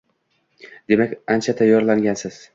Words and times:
Demak, 0.93 1.13
ancha 1.35 1.57
tayorlangansiz 1.61 2.43